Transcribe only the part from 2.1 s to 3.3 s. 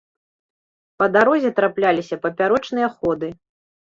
папярочныя ходы.